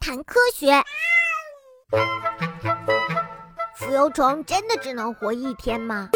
[0.00, 0.72] 谈科学。
[3.76, 6.08] 浮游虫真的只能活一天吗？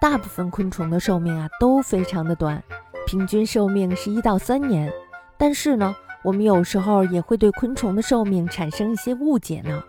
[0.00, 2.60] 大部分昆虫的寿命啊都非常的短，
[3.06, 4.92] 平均寿命是一到三年。
[5.38, 5.94] 但是呢，
[6.24, 9.80] 我们有时候也会对昆虫的寿命产生一些误解呢。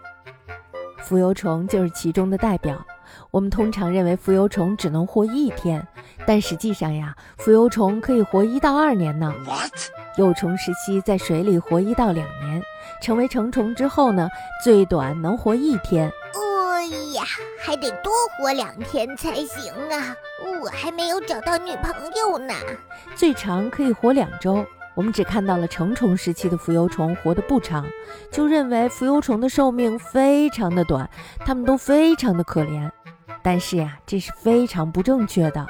[1.00, 2.80] 浮游虫就是其中的代表。
[3.32, 5.86] 我们通常认为浮游虫只能活一天，
[6.26, 9.34] 但实际上呀，浮游虫可以活一到二年呢。
[10.18, 12.62] 幼虫时期在水里活一到两年，
[13.02, 14.30] 成为成虫之后呢，
[14.64, 16.12] 最短能活一天。
[16.34, 17.24] 哎呀，
[17.60, 20.16] 还得多活两天才行啊！
[20.62, 22.54] 我还没有找到女朋友呢。
[23.16, 24.66] 最长可以活两周。
[24.94, 27.86] 我们只看到了成虫时期的浮游虫活得不长，
[28.30, 31.10] 就认为浮游虫的寿命非常的短，
[31.46, 32.92] 它们都非常的可怜。
[33.44, 35.66] 但是呀，这是非常不正确的。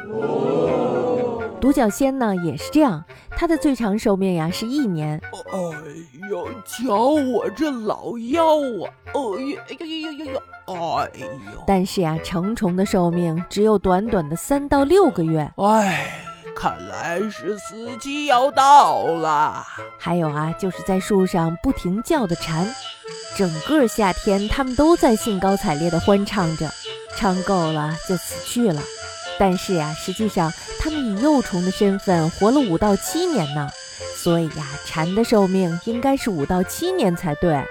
[1.60, 3.04] 独角仙呢也是这样，
[3.38, 5.22] 它的最长寿命呀是一年。
[5.52, 5.60] 哎
[6.30, 8.46] 呀，瞧我这老腰
[8.84, 8.90] 啊！
[9.14, 10.42] 哎呀呀呀呀呀！
[10.66, 10.74] 哎
[11.20, 11.64] 呦！
[11.68, 15.52] 但是呀，成虫的寿命只有短短的三到六个月。
[15.58, 16.28] 哎。
[16.54, 19.66] 看来是死期要到了。
[19.98, 22.68] 还有啊，就是在树上不停叫的蝉，
[23.36, 26.70] 整个夏天它们都在兴高采烈地欢唱着，
[27.16, 28.82] 唱够了就死去了。
[29.40, 33.70] 但是呀，实际上他们以幼虫的身份活了五到七年呢，
[34.16, 37.64] 所以呀，蝉的寿命应该是五到七年才对。